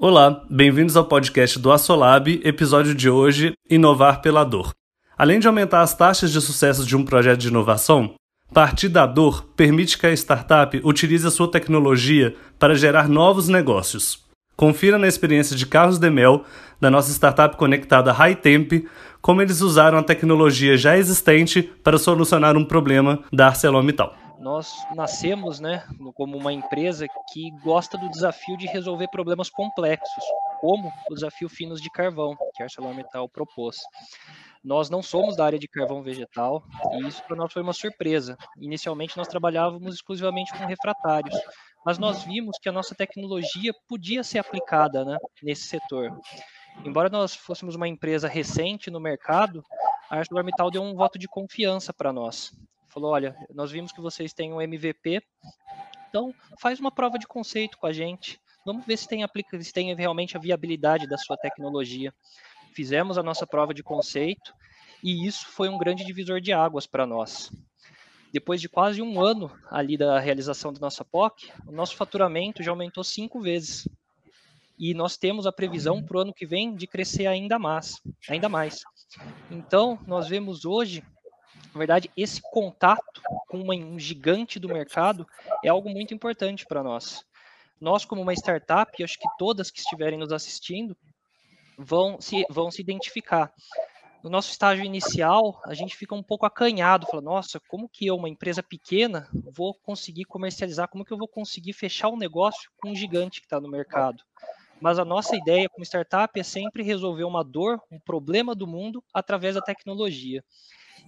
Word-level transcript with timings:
Olá, 0.00 0.44
bem-vindos 0.48 0.96
ao 0.96 1.04
podcast 1.04 1.58
do 1.58 1.72
Assolab, 1.72 2.40
episódio 2.44 2.94
de 2.94 3.10
hoje, 3.10 3.54
Inovar 3.68 4.22
pela 4.22 4.44
Dor. 4.44 4.72
Além 5.18 5.40
de 5.40 5.48
aumentar 5.48 5.80
as 5.80 5.92
taxas 5.92 6.30
de 6.30 6.40
sucesso 6.40 6.86
de 6.86 6.96
um 6.96 7.04
projeto 7.04 7.40
de 7.40 7.48
inovação, 7.48 8.14
partir 8.54 8.88
da 8.88 9.04
dor 9.06 9.42
permite 9.56 9.98
que 9.98 10.06
a 10.06 10.12
startup 10.12 10.80
utilize 10.84 11.26
a 11.26 11.32
sua 11.32 11.50
tecnologia 11.50 12.36
para 12.60 12.76
gerar 12.76 13.08
novos 13.08 13.48
negócios. 13.48 14.24
Confira 14.54 14.98
na 14.98 15.08
experiência 15.08 15.56
de 15.56 15.66
Carlos 15.66 15.98
Demel, 15.98 16.44
da 16.80 16.92
nossa 16.92 17.10
startup 17.10 17.56
conectada 17.56 18.12
HighTemp, 18.12 18.86
como 19.20 19.42
eles 19.42 19.60
usaram 19.60 19.98
a 19.98 20.02
tecnologia 20.04 20.76
já 20.76 20.96
existente 20.96 21.60
para 21.82 21.98
solucionar 21.98 22.56
um 22.56 22.64
problema 22.64 23.18
da 23.32 23.48
ArcelorMittal 23.48 24.14
nós 24.38 24.72
nascemos 24.94 25.58
né, 25.58 25.84
como 26.14 26.36
uma 26.36 26.52
empresa 26.52 27.06
que 27.32 27.50
gosta 27.62 27.98
do 27.98 28.08
desafio 28.08 28.56
de 28.56 28.66
resolver 28.66 29.08
problemas 29.08 29.50
complexos, 29.50 30.24
como 30.60 30.92
o 31.10 31.14
desafio 31.14 31.48
Finos 31.48 31.80
de 31.80 31.90
Carvão, 31.90 32.36
que 32.54 32.62
a 32.62 32.66
ArcelorMittal 32.66 33.28
propôs. 33.28 33.76
Nós 34.62 34.90
não 34.90 35.02
somos 35.02 35.36
da 35.36 35.44
área 35.44 35.58
de 35.58 35.68
carvão 35.68 36.02
vegetal 36.02 36.64
e 36.92 37.06
isso 37.06 37.22
para 37.24 37.36
nós 37.36 37.52
foi 37.52 37.62
uma 37.62 37.72
surpresa. 37.72 38.36
Inicialmente 38.60 39.16
nós 39.16 39.28
trabalhávamos 39.28 39.94
exclusivamente 39.94 40.52
com 40.52 40.66
refratários, 40.66 41.36
mas 41.84 41.98
nós 41.98 42.22
vimos 42.24 42.58
que 42.58 42.68
a 42.68 42.72
nossa 42.72 42.94
tecnologia 42.94 43.72
podia 43.88 44.22
ser 44.22 44.38
aplicada 44.38 45.04
né, 45.04 45.16
nesse 45.42 45.64
setor. 45.64 46.16
Embora 46.84 47.08
nós 47.08 47.34
fôssemos 47.34 47.74
uma 47.74 47.88
empresa 47.88 48.28
recente 48.28 48.90
no 48.90 49.00
mercado, 49.00 49.64
a 50.10 50.16
ArcelorMittal 50.16 50.70
deu 50.70 50.82
um 50.82 50.94
voto 50.94 51.18
de 51.18 51.26
confiança 51.26 51.92
para 51.92 52.12
nós 52.12 52.52
falou: 52.98 53.12
olha, 53.12 53.36
nós 53.54 53.70
vimos 53.70 53.92
que 53.92 54.00
vocês 54.00 54.32
têm 54.32 54.52
um 54.52 54.60
MVP, 54.60 55.22
então 56.08 56.34
faz 56.58 56.80
uma 56.80 56.90
prova 56.90 57.18
de 57.18 57.26
conceito 57.26 57.78
com 57.78 57.86
a 57.86 57.92
gente. 57.92 58.40
Vamos 58.66 58.84
ver 58.84 58.96
se 58.96 59.08
tem, 59.08 59.22
aplica, 59.22 59.60
se 59.62 59.72
tem 59.72 59.94
realmente 59.94 60.36
a 60.36 60.40
viabilidade 60.40 61.06
da 61.06 61.16
sua 61.16 61.36
tecnologia. 61.36 62.12
Fizemos 62.74 63.16
a 63.16 63.22
nossa 63.22 63.46
prova 63.46 63.72
de 63.72 63.82
conceito 63.82 64.52
e 65.02 65.26
isso 65.26 65.46
foi 65.46 65.68
um 65.68 65.78
grande 65.78 66.04
divisor 66.04 66.40
de 66.40 66.52
águas 66.52 66.86
para 66.86 67.06
nós. 67.06 67.50
Depois 68.32 68.60
de 68.60 68.68
quase 68.68 69.00
um 69.00 69.20
ano 69.22 69.50
ali 69.70 69.96
da 69.96 70.18
realização 70.18 70.72
da 70.72 70.80
nossa 70.80 71.04
POC, 71.04 71.50
o 71.66 71.72
nosso 71.72 71.96
faturamento 71.96 72.62
já 72.62 72.70
aumentou 72.70 73.02
cinco 73.02 73.40
vezes. 73.40 73.88
E 74.78 74.92
nós 74.92 75.16
temos 75.16 75.46
a 75.46 75.52
previsão 75.52 76.02
para 76.02 76.18
o 76.18 76.20
ano 76.20 76.34
que 76.34 76.46
vem 76.46 76.74
de 76.74 76.86
crescer 76.86 77.26
ainda 77.26 77.58
mais, 77.58 78.00
ainda 78.28 78.48
mais. 78.48 78.82
Então, 79.50 79.98
nós 80.06 80.28
vemos 80.28 80.64
hoje 80.64 81.02
na 81.78 81.86
verdade, 81.86 82.10
esse 82.16 82.42
contato 82.42 83.22
com 83.46 83.60
uma, 83.60 83.72
um 83.72 84.00
gigante 84.00 84.58
do 84.58 84.66
mercado 84.66 85.24
é 85.64 85.68
algo 85.68 85.88
muito 85.88 86.12
importante 86.12 86.66
para 86.66 86.82
nós. 86.82 87.24
Nós, 87.80 88.04
como 88.04 88.20
uma 88.20 88.34
startup, 88.34 88.90
e 88.98 89.04
acho 89.04 89.16
que 89.16 89.28
todas 89.38 89.70
que 89.70 89.78
estiverem 89.78 90.18
nos 90.18 90.32
assistindo 90.32 90.96
vão 91.78 92.20
se, 92.20 92.44
vão 92.50 92.68
se 92.68 92.82
identificar. 92.82 93.52
No 94.24 94.28
nosso 94.28 94.50
estágio 94.50 94.84
inicial, 94.84 95.62
a 95.64 95.72
gente 95.72 95.96
fica 95.96 96.16
um 96.16 96.22
pouco 96.22 96.44
acanhado, 96.44 97.06
fala, 97.06 97.22
nossa, 97.22 97.60
como 97.68 97.88
que 97.88 98.08
eu, 98.08 98.16
uma 98.16 98.28
empresa 98.28 98.60
pequena, 98.60 99.28
vou 99.54 99.72
conseguir 99.72 100.24
comercializar, 100.24 100.88
como 100.88 101.04
que 101.04 101.12
eu 101.12 101.18
vou 101.18 101.28
conseguir 101.28 101.74
fechar 101.74 102.08
um 102.08 102.16
negócio 102.16 102.72
com 102.78 102.90
um 102.90 102.96
gigante 102.96 103.40
que 103.40 103.46
está 103.46 103.60
no 103.60 103.70
mercado? 103.70 104.24
Mas 104.80 104.98
a 104.98 105.04
nossa 105.04 105.36
ideia 105.36 105.68
como 105.68 105.84
startup 105.84 106.38
é 106.40 106.42
sempre 106.42 106.82
resolver 106.82 107.22
uma 107.22 107.44
dor, 107.44 107.80
um 107.88 108.00
problema 108.00 108.52
do 108.52 108.66
mundo 108.66 109.00
através 109.14 109.54
da 109.54 109.62
tecnologia. 109.62 110.42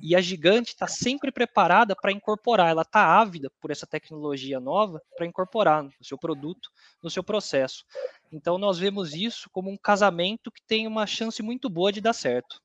E 0.00 0.14
a 0.14 0.20
gigante 0.20 0.68
está 0.70 0.86
sempre 0.86 1.32
preparada 1.32 1.96
para 1.96 2.12
incorporar, 2.12 2.70
ela 2.70 2.82
está 2.82 3.04
ávida 3.04 3.50
por 3.60 3.70
essa 3.70 3.86
tecnologia 3.86 4.60
nova 4.60 5.02
para 5.16 5.26
incorporar 5.26 5.82
no 5.82 5.92
seu 6.02 6.16
produto, 6.16 6.70
no 7.02 7.10
seu 7.10 7.22
processo. 7.22 7.84
Então 8.30 8.58
nós 8.58 8.78
vemos 8.78 9.14
isso 9.14 9.48
como 9.50 9.70
um 9.70 9.76
casamento 9.76 10.52
que 10.52 10.62
tem 10.62 10.86
uma 10.86 11.06
chance 11.06 11.42
muito 11.42 11.68
boa 11.68 11.92
de 11.92 12.00
dar 12.00 12.12
certo. 12.12 12.60